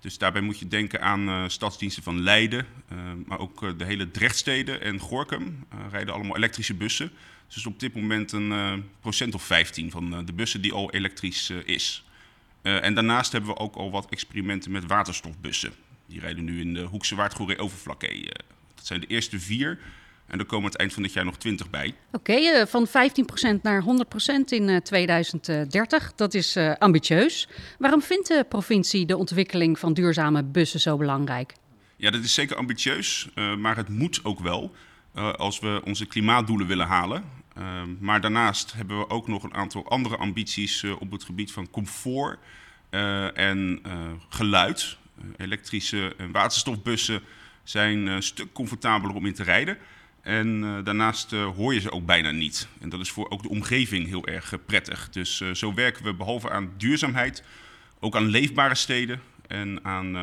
Dus 0.05 0.19
daarbij 0.19 0.43
moet 0.43 0.59
je 0.59 0.69
denken 0.69 1.03
aan 1.03 1.29
uh, 1.29 1.45
stadsdiensten 1.47 2.03
van 2.03 2.23
Leiden, 2.23 2.67
uh, 2.93 2.99
maar 3.27 3.39
ook 3.39 3.63
uh, 3.63 3.71
de 3.77 3.85
hele 3.85 4.11
Drechtsteden 4.11 4.81
en 4.81 4.99
Gorkum 4.99 5.67
rijden 5.91 6.15
allemaal 6.15 6.37
elektrische 6.37 6.75
bussen. 6.75 7.11
Dus 7.55 7.67
op 7.67 7.81
dit 7.81 7.95
moment 7.95 8.33
een 8.33 8.85
procent 9.01 9.35
of 9.35 9.43
15 9.43 9.91
van 9.91 10.25
de 10.25 10.33
bussen 10.33 10.63
die 10.63 10.73
al 10.73 10.91
elektrisch 10.91 11.51
is. 11.51 12.05
en 12.63 12.95
daarnaast 12.95 13.33
hebben 13.33 13.51
we 13.51 13.57
ook 13.57 13.75
al 13.75 13.91
wat 13.91 14.07
experimenten 14.09 14.71
met 14.71 14.87
waterstofbussen. 14.87 15.73
Die 16.07 16.21
rijden 16.21 16.45
nu 16.45 16.61
in 16.61 16.75
de 16.75 16.83
Hoekse 16.83 17.15
Waard 17.15 17.59
Overflakkee. 17.59 18.25
dat 18.75 18.87
zijn 18.87 19.01
de 19.01 19.07
eerste 19.07 19.41
vier. 19.41 19.79
En 20.27 20.39
er 20.39 20.45
komen 20.45 20.71
het 20.71 20.79
eind 20.79 20.93
van 20.93 21.03
dit 21.03 21.13
jaar 21.13 21.25
nog 21.25 21.37
20 21.37 21.71
bij. 21.71 21.95
Oké, 22.13 22.33
okay, 22.33 22.61
uh, 22.61 22.67
van 22.67 22.89
15% 23.59 23.61
naar 23.63 23.83
100% 23.83 23.87
in 24.49 24.69
uh, 24.69 24.77
2030. 24.77 26.13
Dat 26.15 26.35
is 26.35 26.57
ambitieus. 26.79 27.49
Waarom 27.79 28.03
vindt 28.03 28.29
de 28.29 28.47
provincie 28.49 29.07
de 29.07 29.17
ontwikkeling 29.17 29.79
van 29.79 29.93
duurzame 29.93 30.43
bussen 30.43 30.81
zo 30.81 30.97
belangrijk? 30.97 31.53
Ja, 31.97 32.11
dat 32.11 32.25
is 32.25 32.35
zeker 32.35 32.57
ambitieus, 32.57 33.29
maar 33.59 33.77
het 33.77 33.89
moet 33.89 34.25
ook 34.25 34.41
wel 34.41 34.75
als 35.37 35.61
we 35.61 35.81
onze 35.85 36.07
klimaatdoelen 36.07 36.67
willen 36.67 36.87
halen. 36.87 37.25
maar 38.01 38.21
daarnaast 38.21 38.73
hebben 38.73 38.99
we 38.99 39.11
ook 39.11 39.29
nog 39.29 39.43
een 39.43 39.55
aantal 39.55 39.89
andere 39.89 40.17
ambities 40.17 40.85
op 40.85 41.11
het 41.11 41.25
gebied 41.25 41.53
van 41.53 41.71
comfort 41.71 42.39
en 43.35 43.83
geluid. 44.29 44.97
elektrische 45.37 46.15
en 46.17 46.33
waterstofbussen 46.33 47.23
zijn 47.63 48.07
een 48.07 48.23
stuk 48.23 48.53
comfortabeler 48.53 49.17
om 49.17 49.27
in 49.27 49.35
te 49.35 49.43
rijden. 49.43 49.79
En 50.25 50.63
uh, 50.63 50.85
daarnaast 50.85 51.33
uh, 51.33 51.47
hoor 51.47 51.75
je 51.75 51.81
ze 51.81 51.91
ook 51.91 52.07
bijna 52.07 52.31
niet. 52.31 52.69
En 52.81 52.89
dat 52.89 53.01
is 53.01 53.11
voor 53.11 53.31
ook 53.31 53.43
de 53.43 53.49
omgeving 53.49 54.07
heel 54.07 54.27
erg 54.27 54.53
uh, 54.53 54.59
prettig. 54.67 55.11
Dus 55.11 55.43
zo 55.53 55.75
werken 55.75 56.05
we 56.05 56.15
behalve 56.15 56.51
aan 56.51 56.73
duurzaamheid 56.77 57.43
ook 58.01 58.17
aan 58.17 58.27
leefbare 58.27 58.75
steden 58.75 59.21
en 59.47 59.85
aan 59.85 60.17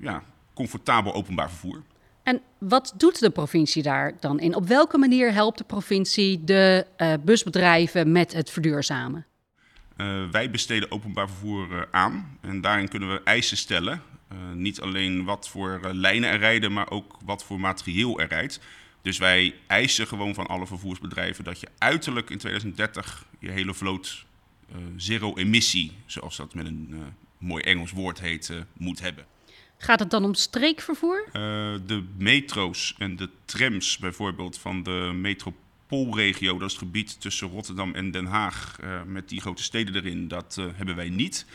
ja, 0.00 0.22
comfortabel 0.54 1.14
openbaar 1.14 1.48
vervoer. 1.48 1.82
En 2.22 2.40
wat 2.58 2.94
doet 2.96 3.20
de 3.20 3.30
provincie 3.30 3.82
daar 3.82 4.14
dan 4.20 4.40
in? 4.40 4.54
Op 4.54 4.66
welke 4.66 4.98
manier 4.98 5.32
helpt 5.32 5.58
de 5.58 5.64
provincie 5.64 6.44
de 6.44 6.86
busbedrijven 7.24 8.12
met 8.12 8.32
het 8.32 8.50
verduurzamen? 8.50 9.24
wij 10.30 10.50
besteden 10.50 10.90
openbaar 10.90 11.28
vervoer 11.28 11.88
aan 11.90 12.38
en 12.40 12.60
daarin 12.60 12.88
kunnen 12.88 13.12
we 13.12 13.20
eisen 13.24 13.56
stellen. 13.56 14.02
niet 14.54 14.80
alleen 14.80 15.24
wat 15.24 15.48
voor 15.48 15.80
lijnen 15.92 16.30
er 16.30 16.38
rijden, 16.38 16.72
maar 16.72 16.90
ook 16.90 17.16
wat 17.24 17.44
voor 17.44 17.60
materieel 17.60 18.20
er 18.20 18.28
rijdt. 18.28 18.60
Dus 19.02 19.18
wij 19.18 19.54
eisen 19.66 20.06
gewoon 20.06 20.34
van 20.34 20.46
alle 20.46 20.66
vervoersbedrijven 20.66 21.44
dat 21.44 21.60
je 21.60 21.68
uiterlijk 21.78 22.30
in 22.30 22.38
2030 22.38 23.24
je 23.38 23.50
hele 23.50 23.74
vloot 23.74 24.24
uh, 24.70 24.76
zero 24.96 25.36
emissie, 25.36 25.92
zoals 26.06 26.36
dat 26.36 26.54
met 26.54 26.66
een 26.66 26.88
uh, 26.90 26.98
mooi 27.38 27.62
Engels 27.62 27.90
woord 27.90 28.20
heet, 28.20 28.48
uh, 28.48 28.60
moet 28.72 29.00
hebben. 29.00 29.26
Gaat 29.76 30.00
het 30.00 30.10
dan 30.10 30.24
om 30.24 30.34
streekvervoer? 30.34 31.28
de 31.86 32.04
metro's 32.16 32.94
en 32.98 33.16
de 33.16 33.28
trams 33.44 33.98
bijvoorbeeld 33.98 34.58
van 34.58 34.82
de 34.82 35.10
metropoolregio, 35.14 36.58
dat 36.58 36.68
is 36.68 36.74
het 36.74 36.82
gebied 36.82 37.20
tussen 37.20 37.48
Rotterdam 37.48 37.94
en 37.94 38.10
Den 38.10 38.26
Haag, 38.26 38.76
met 39.06 39.28
die 39.28 39.40
grote 39.40 39.62
steden 39.62 39.94
erin, 39.94 40.28
dat 40.28 40.54
hebben 40.74 40.96
wij 40.96 41.08
niet. 41.08 41.46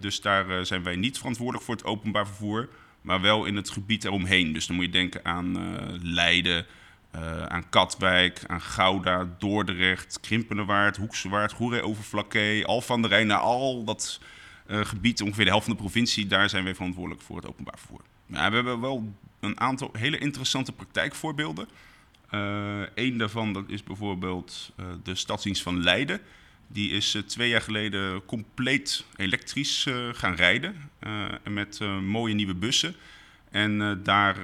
dus 0.00 0.20
daar 0.20 0.66
zijn 0.66 0.82
wij 0.82 0.96
niet 0.96 1.18
verantwoordelijk 1.18 1.64
voor 1.64 1.74
het 1.74 1.84
openbaar 1.84 2.26
vervoer 2.26 2.68
maar 3.00 3.20
wel 3.20 3.44
in 3.44 3.56
het 3.56 3.70
gebied 3.70 4.04
eromheen. 4.04 4.52
Dus 4.52 4.66
dan 4.66 4.76
moet 4.76 4.84
je 4.84 4.90
denken 4.90 5.24
aan 5.24 5.62
uh, 5.62 5.78
Leiden, 6.02 6.66
uh, 7.14 7.42
aan 7.42 7.68
Katwijk, 7.68 8.42
aan 8.46 8.60
Gouda, 8.60 9.28
Dordrecht, 9.38 10.20
Krimpenerwaard, 10.20 10.96
Hoeksewaard, 10.96 11.52
Goeree-Overflakkee, 11.52 12.66
Al 12.66 12.80
van 12.80 13.02
der 13.02 13.10
Rijn, 13.10 13.26
naar 13.26 13.38
al 13.38 13.84
dat 13.84 14.20
uh, 14.66 14.84
gebied, 14.84 15.22
ongeveer 15.22 15.44
de 15.44 15.50
helft 15.50 15.66
van 15.66 15.74
de 15.74 15.80
provincie, 15.80 16.26
daar 16.26 16.48
zijn 16.48 16.64
wij 16.64 16.74
verantwoordelijk 16.74 17.22
voor 17.22 17.36
het 17.36 17.46
openbaar 17.46 17.78
vervoer. 17.78 18.00
Nou, 18.26 18.48
we 18.48 18.54
hebben 18.54 18.80
wel 18.80 19.14
een 19.40 19.60
aantal 19.60 19.90
hele 19.92 20.18
interessante 20.18 20.72
praktijkvoorbeelden. 20.72 21.68
Eén 22.94 23.18
daarvan 23.18 23.52
dat 23.52 23.64
is 23.66 23.82
bijvoorbeeld 23.82 24.72
de 25.02 25.14
stadsdienst 25.14 25.62
van 25.62 25.82
Leiden. 25.82 26.20
Die 26.72 26.90
is 26.90 27.14
uh, 27.14 27.22
twee 27.22 27.48
jaar 27.48 27.62
geleden 27.62 28.24
compleet 28.24 29.04
elektrisch 29.16 29.86
uh, 29.86 30.08
gaan 30.12 30.34
rijden. 30.34 30.90
Uh, 31.06 31.24
met 31.48 31.80
mooie 32.02 32.34
nieuwe 32.34 32.54
bussen. 32.54 32.94
En 33.50 34.00
daar 34.02 34.36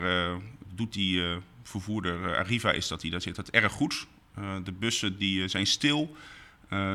doet 0.75 0.93
die 0.93 1.23
vervoerder, 1.63 2.37
Arriva 2.37 2.73
is 2.73 2.89
dat, 2.89 3.01
die 3.01 3.11
daar 3.11 3.21
zit 3.21 3.37
dat 3.37 3.49
erg 3.49 3.73
goed. 3.73 4.07
de 4.65 4.73
bussen 4.73 5.19
die 5.19 5.49
zijn 5.49 5.67
stil. 5.67 6.17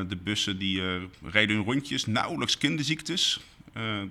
de 0.08 0.18
bussen 0.22 0.58
die 0.58 0.82
rijden 1.22 1.56
hun 1.56 1.64
rondjes, 1.64 2.06
nauwelijks 2.06 2.58
kinderziektes. 2.58 3.40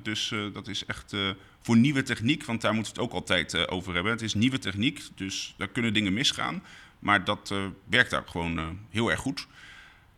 dus 0.01 0.33
dat 0.53 0.67
is 0.67 0.85
echt 0.85 1.15
voor 1.61 1.77
nieuwe 1.77 2.03
techniek, 2.03 2.45
want 2.45 2.61
daar 2.61 2.73
moeten 2.73 2.93
we 2.93 3.01
het 3.01 3.09
ook 3.09 3.15
altijd 3.15 3.67
over 3.67 3.93
hebben. 3.93 4.11
Het 4.11 4.21
is 4.21 4.33
nieuwe 4.33 4.59
techniek, 4.59 5.01
dus 5.15 5.53
daar 5.57 5.67
kunnen 5.67 5.93
dingen 5.93 6.13
misgaan. 6.13 6.63
Maar 6.99 7.23
dat 7.23 7.53
werkt 7.89 8.09
daar 8.09 8.23
gewoon 8.27 8.79
heel 8.89 9.11
erg 9.11 9.19
goed. 9.19 9.47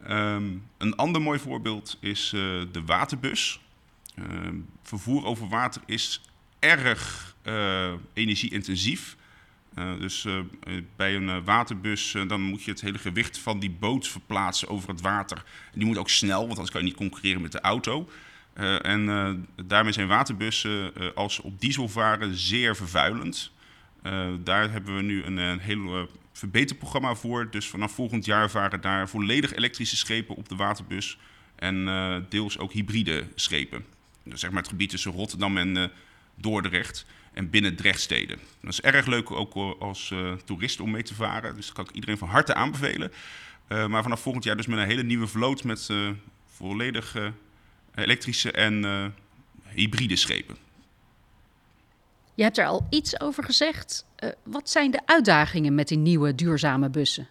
Um, 0.09 0.63
een 0.77 0.95
ander 0.95 1.21
mooi 1.21 1.39
voorbeeld 1.39 1.97
is 1.99 2.31
uh, 2.35 2.41
de 2.71 2.83
waterbus. 2.85 3.59
Uh, 4.15 4.25
vervoer 4.83 5.25
over 5.25 5.47
water 5.47 5.81
is 5.85 6.21
erg 6.59 7.35
uh, 7.43 7.93
energie-intensief. 8.13 9.17
dus 9.99 10.27
bij 10.95 11.15
een 11.15 11.43
waterbus 11.43 12.15
dan 12.27 12.41
moet 12.41 12.63
je 12.63 12.71
het 12.71 12.81
hele 12.81 12.97
gewicht 12.97 13.37
van 13.37 13.59
die 13.59 13.71
boot 13.71 14.07
verplaatsen 14.07 14.67
over 14.67 14.89
het 14.89 15.01
water. 15.01 15.43
Die 15.73 15.85
moet 15.85 15.97
ook 15.97 16.09
snel, 16.09 16.39
want 16.39 16.51
anders 16.51 16.71
kan 16.71 16.81
je 16.81 16.87
niet 16.87 16.95
concurreren 16.95 17.41
met 17.41 17.51
de 17.51 17.61
auto. 17.61 18.09
En 18.81 19.47
daarmee 19.65 19.91
zijn 19.91 20.07
waterbussen 20.07 20.93
als 21.15 21.39
op 21.39 21.59
diesel 21.61 21.87
varen 21.87 22.35
zeer 22.35 22.75
vervuilend. 22.75 23.51
daar 24.43 24.71
hebben 24.71 24.95
we 24.95 25.01
nu 25.01 25.23
een, 25.23 25.37
een 25.37 25.59
heel 25.59 26.07
verbeterprogramma 26.33 27.15
voor. 27.15 27.49
Dus 27.51 27.67
vanaf 27.67 27.91
volgend 27.91 28.25
jaar 28.25 28.49
varen 28.49 28.81
daar 28.81 29.09
volledig 29.09 29.53
elektrische 29.53 29.97
schepen 29.97 30.35
op 30.35 30.49
de 30.49 30.55
waterbus. 30.55 31.17
En 31.55 31.85
deels 32.29 32.57
ook 32.57 32.71
hybride 32.71 33.27
schepen. 33.35 33.85
Dus 34.23 34.39
zeg 34.39 34.49
maar 34.49 34.61
het 34.61 34.69
gebied 34.69 34.89
tussen 34.89 35.11
Rotterdam 35.11 35.57
en 35.57 35.91
Dordrecht 36.35 37.05
en 37.33 37.49
binnen 37.49 37.75
Drechtsteden. 37.75 38.39
Dat 38.61 38.71
is 38.71 38.81
erg 38.81 39.05
leuk 39.05 39.31
ook 39.31 39.79
als 39.79 40.13
toerist 40.45 40.79
om 40.79 40.91
mee 40.91 41.03
te 41.03 41.13
varen. 41.13 41.55
Dus 41.55 41.65
dat 41.65 41.75
kan 41.75 41.85
ik 41.85 41.91
iedereen 41.91 42.17
van 42.17 42.27
harte 42.27 42.53
aanbevelen. 42.53 43.11
maar 43.67 44.03
vanaf 44.03 44.21
volgend 44.21 44.43
jaar 44.43 44.57
dus 44.57 44.67
met 44.67 44.79
een 44.79 44.85
hele 44.85 45.03
nieuwe 45.03 45.27
vloot 45.27 45.63
met 45.63 45.89
volledig 46.47 47.15
elektrische 47.95 48.51
en 48.51 48.83
uh, 48.83 49.05
hybride 49.69 50.15
schepen. 50.15 50.57
Je 52.35 52.43
hebt 52.43 52.57
er 52.57 52.65
al 52.65 52.87
iets 52.89 53.19
over 53.19 53.43
gezegd. 53.43 54.05
Uh, 54.23 54.29
wat 54.43 54.69
zijn 54.69 54.91
de 54.91 55.01
uitdagingen 55.05 55.75
met 55.75 55.87
die 55.87 55.97
nieuwe 55.97 56.35
duurzame 56.35 56.89
bussen? 56.89 57.27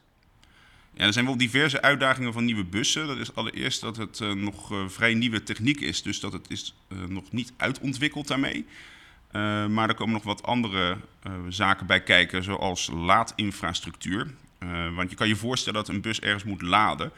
Ja, 0.94 1.04
er 1.04 1.12
zijn 1.12 1.24
wel 1.24 1.36
diverse 1.36 1.82
uitdagingen 1.82 2.32
van 2.32 2.44
nieuwe 2.44 2.64
bussen. 2.64 3.06
Dat 3.06 3.16
is 3.16 3.34
allereerst 3.34 3.80
dat 3.80 3.96
het 3.96 4.20
uh, 4.20 4.32
nog 4.32 4.72
vrij 4.86 5.14
nieuwe 5.14 5.42
techniek 5.42 5.80
is, 5.80 6.02
dus 6.02 6.20
dat 6.20 6.32
het 6.32 6.50
is 6.50 6.74
nog 7.08 7.32
niet 7.32 7.52
uitontwikkeld 7.56 8.28
daarmee. 8.28 8.66
maar 9.68 9.88
er 9.88 9.94
komen 9.94 10.14
nog 10.14 10.22
wat 10.22 10.42
andere 10.42 10.96
zaken 11.48 11.86
bij 11.86 12.02
kijken, 12.02 12.42
zoals 12.42 12.90
laadinfrastructuur. 12.94 14.34
want 14.94 15.10
je 15.10 15.16
kan 15.16 15.28
je 15.28 15.36
voorstellen 15.36 15.84
dat 15.84 15.94
een 15.94 16.00
bus 16.00 16.20
ergens 16.20 16.44
moet 16.44 16.62
laden. 16.62 17.12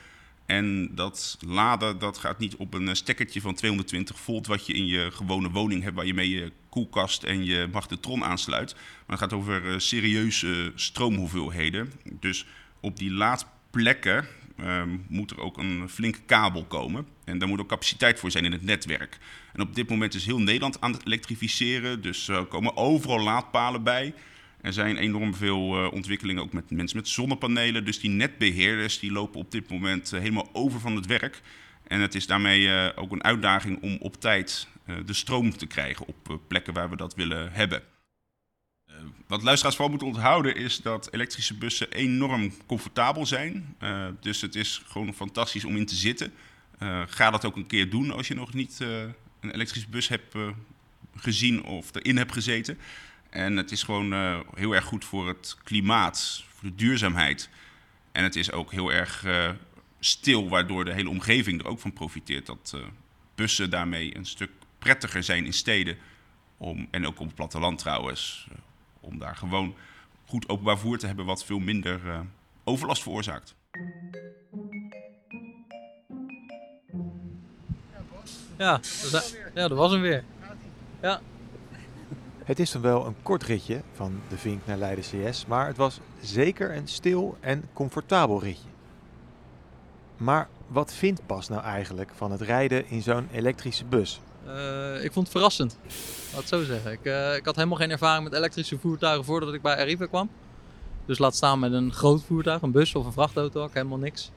En 0.46 0.94
dat 0.94 1.38
laden 1.46 1.98
dat 1.98 2.18
gaat 2.18 2.38
niet 2.38 2.56
op 2.56 2.74
een 2.74 2.96
stekkertje 2.96 3.40
van 3.40 3.54
220 3.54 4.18
volt, 4.18 4.46
wat 4.46 4.66
je 4.66 4.72
in 4.72 4.86
je 4.86 5.10
gewone 5.12 5.50
woning 5.50 5.82
hebt, 5.82 5.96
waar 5.96 6.06
je 6.06 6.14
mee 6.14 6.30
je 6.30 6.52
koelkast 6.68 7.22
en 7.22 7.44
je 7.44 7.68
magnetron 7.72 8.24
aansluit. 8.24 8.74
Maar 8.74 9.18
het 9.18 9.18
gaat 9.18 9.32
over 9.32 9.64
uh, 9.64 9.78
serieuze 9.78 10.72
stroomhoeveelheden. 10.74 11.92
Dus 12.20 12.46
op 12.80 12.96
die 12.96 13.10
laadplekken 13.10 14.26
um, 14.60 15.04
moet 15.08 15.30
er 15.30 15.40
ook 15.40 15.58
een 15.58 15.88
flinke 15.88 16.20
kabel 16.26 16.64
komen. 16.64 17.06
En 17.24 17.38
daar 17.38 17.48
moet 17.48 17.60
ook 17.60 17.68
capaciteit 17.68 18.18
voor 18.20 18.30
zijn 18.30 18.44
in 18.44 18.52
het 18.52 18.62
netwerk. 18.62 19.18
En 19.52 19.60
op 19.60 19.74
dit 19.74 19.88
moment 19.88 20.14
is 20.14 20.26
heel 20.26 20.40
Nederland 20.40 20.80
aan 20.80 20.92
het 20.92 21.06
elektrificeren. 21.06 22.02
Dus 22.02 22.28
er 22.28 22.44
komen 22.44 22.76
overal 22.76 23.20
laadpalen 23.20 23.82
bij. 23.82 24.14
Er 24.64 24.73
zijn 24.73 24.97
enorm 24.97 25.35
veel 25.35 25.85
uh, 25.85 25.92
ontwikkelingen 25.92 26.42
ook 26.42 26.52
met 26.52 26.71
mensen 26.71 26.97
met 26.97 27.09
zonnepanelen. 27.09 27.85
Dus 27.85 28.00
die 28.00 28.11
netbeheerders 28.11 28.99
die 28.99 29.12
lopen 29.12 29.40
op 29.40 29.50
dit 29.50 29.71
moment 29.71 30.12
uh, 30.12 30.21
helemaal 30.21 30.49
over 30.52 30.80
van 30.80 30.97
het 30.97 31.06
werk. 31.06 31.40
En 31.87 32.00
het 32.00 32.14
is 32.14 32.26
daarmee 32.26 32.61
uh, 32.61 32.88
ook 32.94 33.12
een 33.12 33.25
uitdaging 33.25 33.83
om 33.83 33.97
op 34.00 34.21
tijd 34.21 34.68
de 35.06 35.12
stroom 35.12 35.56
te 35.56 35.66
krijgen 35.66 36.06
op 36.06 36.40
plekken 36.49 36.75
waar 36.75 36.90
we 36.90 36.97
dat 36.97 37.14
willen 37.14 37.52
hebben. 37.52 37.83
wat 39.26 39.42
luisteraars 39.42 39.76
vooral 39.76 39.94
moeten 39.97 40.14
onthouden 40.14 40.56
is 40.56 40.80
dat 40.80 41.09
elektrische 41.12 41.54
bussen 41.54 41.92
enorm 41.92 42.52
comfortabel 42.66 43.26
zijn. 43.26 43.76
dus 44.21 44.40
het 44.40 44.54
is 44.54 44.83
gewoon 44.87 45.14
fantastisch 45.14 45.64
om 45.64 45.76
in 45.76 45.87
te 45.87 45.94
zitten. 45.94 46.33
ga 47.06 47.30
dat 47.30 47.44
ook 47.44 47.56
een 47.56 47.66
keer 47.66 47.90
doen 47.90 48.11
als 48.11 48.28
je 48.28 48.35
nog 48.35 48.54
niet 48.54 48.80
een 49.40 49.50
elektrische 49.50 49.88
bus 49.88 50.09
hebt 50.09 50.37
gezien 51.16 51.62
of 51.64 51.94
erin 51.94 52.16
hebt 52.16 52.33
gezeten. 52.33 52.78
En 53.34 53.56
het 53.56 53.70
is 53.70 53.82
gewoon 53.82 54.12
uh, 54.12 54.40
heel 54.54 54.74
erg 54.74 54.84
goed 54.84 55.04
voor 55.04 55.28
het 55.28 55.56
klimaat, 55.64 56.44
voor 56.48 56.68
de 56.68 56.74
duurzaamheid. 56.74 57.48
En 58.12 58.22
het 58.22 58.36
is 58.36 58.52
ook 58.52 58.72
heel 58.72 58.92
erg 58.92 59.24
uh, 59.24 59.50
stil, 60.00 60.48
waardoor 60.48 60.84
de 60.84 60.92
hele 60.92 61.08
omgeving 61.08 61.60
er 61.60 61.66
ook 61.66 61.80
van 61.80 61.92
profiteert. 61.92 62.46
Dat 62.46 62.72
uh, 62.74 62.80
bussen 63.34 63.70
daarmee 63.70 64.16
een 64.16 64.26
stuk 64.26 64.50
prettiger 64.78 65.22
zijn 65.22 65.44
in 65.44 65.52
steden. 65.52 65.96
Om, 66.56 66.88
en 66.90 67.06
ook 67.06 67.20
op 67.20 67.26
het 67.26 67.34
platteland 67.34 67.78
trouwens. 67.78 68.48
om 69.00 69.18
daar 69.18 69.36
gewoon 69.36 69.74
goed 70.26 70.48
openbaar 70.48 70.78
vervoer 70.78 70.98
te 70.98 71.06
hebben, 71.06 71.24
wat 71.24 71.44
veel 71.44 71.58
minder 71.58 72.00
overlast 72.64 73.02
veroorzaakt. 73.02 73.54
Ja, 78.56 78.80
ja, 79.54 79.68
dat 79.68 79.78
was 79.78 79.92
hem 79.92 80.00
weer. 80.00 80.24
Ja. 81.02 81.20
Het 82.44 82.58
is 82.58 82.70
dan 82.70 82.82
wel 82.82 83.06
een 83.06 83.16
kort 83.22 83.42
ritje 83.42 83.80
van 83.92 84.20
de 84.28 84.36
Vink 84.36 84.60
naar 84.66 84.76
Leiden 84.76 85.04
CS, 85.04 85.46
maar 85.46 85.66
het 85.66 85.76
was 85.76 86.00
zeker 86.20 86.76
een 86.76 86.88
stil 86.88 87.36
en 87.40 87.64
comfortabel 87.72 88.40
ritje. 88.40 88.68
Maar 90.16 90.48
wat 90.66 90.92
vindt 90.92 91.26
Bas 91.26 91.48
nou 91.48 91.62
eigenlijk 91.62 92.10
van 92.14 92.30
het 92.30 92.40
rijden 92.40 92.88
in 92.88 93.02
zo'n 93.02 93.28
elektrische 93.32 93.84
bus? 93.84 94.20
Uh, 94.46 95.04
ik 95.04 95.12
vond 95.12 95.26
het 95.26 95.36
verrassend, 95.36 95.76
laat 96.32 96.40
het 96.40 96.48
zo 96.48 96.64
zeggen. 96.64 96.92
Ik, 96.92 97.04
uh, 97.04 97.36
ik, 97.36 97.44
had 97.44 97.56
helemaal 97.56 97.78
geen 97.78 97.90
ervaring 97.90 98.24
met 98.24 98.32
elektrische 98.32 98.78
voertuigen 98.78 99.24
voordat 99.24 99.54
ik 99.54 99.62
bij 99.62 99.76
Arriva 99.76 100.06
kwam. 100.06 100.30
Dus 101.06 101.18
laat 101.18 101.36
staan 101.36 101.58
met 101.58 101.72
een 101.72 101.92
groot 101.92 102.22
voertuig, 102.22 102.62
een 102.62 102.70
bus 102.70 102.94
of 102.94 103.06
een 103.06 103.12
vrachtauto, 103.12 103.62
ook 103.62 103.74
helemaal 103.74 103.98
niks. 103.98 104.30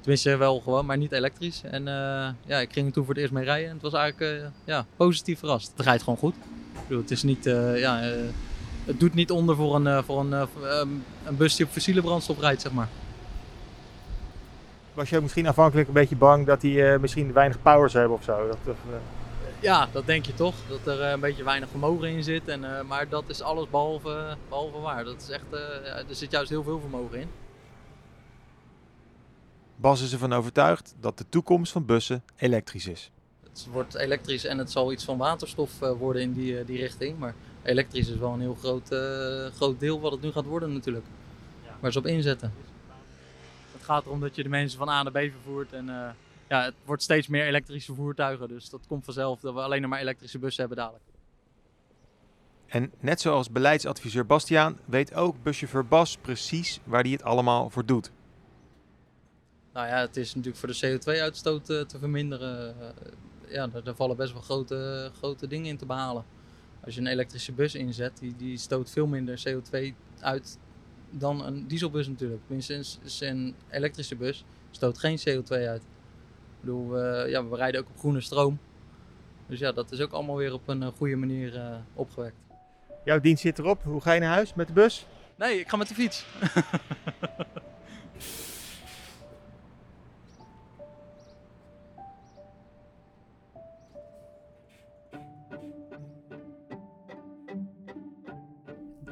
Tenminste 0.00 0.36
wel 0.36 0.60
gewoon, 0.60 0.86
maar 0.86 0.96
niet 0.96 1.12
elektrisch. 1.12 1.62
En 1.64 1.80
uh, 1.80 2.28
ja, 2.46 2.58
ik 2.58 2.72
ging 2.72 2.92
toen 2.92 3.04
voor 3.04 3.14
het 3.14 3.22
eerst 3.22 3.34
mee 3.34 3.44
rijden 3.44 3.68
en 3.68 3.74
het 3.74 3.82
was 3.82 3.92
eigenlijk 3.92 4.50
ja, 4.64 4.86
positief 4.96 5.38
verrast. 5.38 5.72
Het 5.76 5.86
rijdt 5.86 6.02
gewoon 6.02 6.18
goed 6.18 6.34
bedoel, 6.82 7.00
het 7.02 7.10
is 7.10 7.22
niet, 7.22 7.46
uh, 7.46 7.78
ja, 7.80 8.06
uh, 8.06 8.12
het 8.84 9.00
doet 9.00 9.14
niet 9.14 9.30
onder 9.30 9.56
voor 9.56 9.74
een, 9.74 9.86
uh, 9.86 10.02
voor 10.02 10.20
een, 10.20 10.32
um, 10.32 11.04
een 11.24 11.36
bus 11.36 11.56
die 11.56 11.66
op 11.66 11.72
fossiele 11.72 12.00
brandstof 12.00 12.40
rijdt, 12.40 12.62
zeg 12.62 12.72
maar. 12.72 12.88
Was 14.94 15.10
je 15.10 15.20
misschien 15.20 15.46
aanvankelijk 15.46 15.88
een 15.88 15.94
beetje 15.94 16.16
bang 16.16 16.46
dat 16.46 16.60
die 16.60 16.82
misschien 16.98 17.32
weinig 17.32 17.62
powers 17.62 17.92
hebben 17.92 18.16
of 18.16 18.24
zo? 18.24 18.46
Dat, 18.46 18.58
of, 18.68 18.76
ja, 19.60 19.88
dat 19.92 20.06
denk 20.06 20.26
je 20.26 20.34
toch. 20.34 20.54
Dat 20.68 20.86
er 20.86 21.00
een 21.00 21.20
beetje 21.20 21.44
weinig 21.44 21.68
vermogen 21.68 22.08
in 22.08 22.22
zit. 22.22 22.48
En, 22.48 22.86
maar 22.86 23.08
dat 23.08 23.24
is 23.26 23.42
alles 23.42 23.70
behalve, 23.70 24.36
behalve 24.48 24.78
waar. 24.78 25.04
Dat 25.04 25.22
is 25.22 25.28
echt, 25.28 25.44
er 26.08 26.14
zit 26.14 26.30
juist 26.30 26.50
heel 26.50 26.62
veel 26.62 26.80
vermogen 26.80 27.20
in. 27.20 27.28
Bas 29.76 30.02
is 30.02 30.12
ervan 30.12 30.32
overtuigd 30.32 30.94
dat 31.00 31.18
de 31.18 31.28
toekomst 31.28 31.72
van 31.72 31.86
bussen 31.86 32.24
elektrisch 32.36 32.86
is 32.86 33.10
het 33.58 33.72
wordt 33.72 33.94
elektrisch 33.94 34.44
en 34.44 34.58
het 34.58 34.70
zal 34.70 34.92
iets 34.92 35.04
van 35.04 35.18
waterstof 35.18 35.82
eh, 35.82 35.92
worden 35.92 36.22
in 36.22 36.32
die, 36.32 36.58
eh, 36.58 36.66
die 36.66 36.78
richting. 36.78 37.18
Maar 37.18 37.34
elektrisch 37.62 38.08
is 38.08 38.16
wel 38.16 38.32
een 38.32 38.40
heel 38.40 38.54
groot, 38.54 38.92
eh, 38.92 39.46
groot 39.56 39.80
deel 39.80 40.00
wat 40.00 40.12
het 40.12 40.20
nu 40.20 40.32
gaat 40.32 40.44
worden 40.44 40.72
natuurlijk. 40.72 41.04
Waar 41.80 41.92
ze 41.92 41.98
op 41.98 42.06
inzetten. 42.06 42.52
Het 43.72 43.82
gaat 43.82 44.06
erom 44.06 44.20
dat 44.20 44.36
je 44.36 44.42
de 44.42 44.48
mensen 44.48 44.78
van 44.78 44.88
A 44.88 45.02
naar 45.02 45.12
B 45.12 45.30
vervoert. 45.32 45.72
En 45.72 45.86
ja, 46.48 46.64
het 46.64 46.74
wordt 46.84 47.02
steeds 47.02 47.26
meer 47.26 47.46
elektrische 47.46 47.94
voertuigen. 47.94 48.48
Dus 48.48 48.70
dat 48.70 48.80
komt 48.88 49.04
vanzelf 49.04 49.40
dat 49.40 49.54
we 49.54 49.60
alleen 49.60 49.80
nog 49.80 49.90
maar 49.90 50.00
elektrische 50.00 50.38
bussen 50.38 50.60
hebben 50.66 50.84
dadelijk. 50.84 51.04
En 52.66 52.92
net 53.00 53.20
zoals 53.20 53.50
beleidsadviseur 53.50 54.26
Bastiaan 54.26 54.78
weet 54.84 55.14
ook 55.14 55.42
buschauffeur 55.42 55.86
Bas 55.86 56.16
precies 56.16 56.80
waar 56.84 57.02
hij 57.02 57.10
het 57.10 57.22
allemaal 57.22 57.70
voor 57.70 57.84
doet. 57.84 58.10
Nou 59.72 59.86
ja, 59.86 60.00
het 60.00 60.16
is 60.16 60.34
natuurlijk 60.34 60.56
voor 60.56 60.68
de 60.68 60.98
CO2-uitstoot 60.98 61.64
te 61.64 61.98
verminderen 61.98 62.76
ja, 63.48 63.66
daar, 63.66 63.94
vallen 63.94 64.16
best 64.16 64.32
wel 64.32 64.42
grote, 64.42 65.10
grote 65.16 65.46
dingen 65.46 65.66
in 65.66 65.76
te 65.76 65.86
behalen. 65.86 66.24
Als 66.84 66.94
je 66.94 67.00
een 67.00 67.06
elektrische 67.06 67.52
bus 67.52 67.74
inzet, 67.74 68.18
die, 68.18 68.36
die 68.36 68.56
stoot 68.56 68.90
veel 68.90 69.06
minder 69.06 69.42
CO2 69.48 69.94
uit 70.20 70.58
dan 71.10 71.44
een 71.44 71.66
dieselbus 71.66 72.08
natuurlijk. 72.08 72.42
Tenminste, 72.46 73.26
een 73.26 73.54
elektrische 73.70 74.16
bus 74.16 74.44
stoot 74.70 74.98
geen 74.98 75.18
CO2 75.18 75.48
uit. 75.48 75.82
Ik 75.82 76.60
bedoel, 76.60 76.98
uh, 76.98 77.30
ja, 77.30 77.48
we 77.48 77.56
rijden 77.56 77.80
ook 77.80 77.88
op 77.88 77.98
groene 77.98 78.20
stroom. 78.20 78.58
Dus 79.46 79.58
ja, 79.58 79.72
dat 79.72 79.92
is 79.92 80.00
ook 80.00 80.12
allemaal 80.12 80.36
weer 80.36 80.52
op 80.52 80.68
een 80.68 80.82
uh, 80.82 80.88
goede 80.96 81.16
manier 81.16 81.54
uh, 81.54 81.76
opgewekt. 81.94 82.36
Jouw 83.04 83.20
dienst 83.20 83.42
zit 83.42 83.58
erop. 83.58 83.82
Hoe 83.82 84.00
ga 84.00 84.12
je 84.12 84.20
naar 84.20 84.32
huis 84.32 84.54
met 84.54 84.66
de 84.66 84.72
bus? 84.72 85.06
Nee, 85.36 85.58
ik 85.58 85.68
ga 85.68 85.76
met 85.76 85.88
de 85.88 85.94
fiets. 85.94 86.24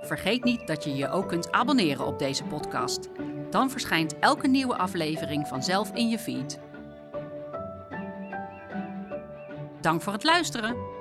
Vergeet 0.00 0.44
niet 0.44 0.66
dat 0.66 0.84
je 0.84 0.94
je 0.94 1.08
ook 1.08 1.28
kunt 1.28 1.52
abonneren 1.52 2.06
op 2.06 2.18
deze 2.18 2.44
podcast. 2.44 3.08
Dan 3.50 3.70
verschijnt 3.70 4.18
elke 4.18 4.48
nieuwe 4.48 4.76
aflevering 4.76 5.48
vanzelf 5.48 5.90
in 5.92 6.08
je 6.08 6.18
feed. 6.18 6.60
Dank 9.80 10.02
voor 10.02 10.12
het 10.12 10.24
luisteren. 10.24 10.93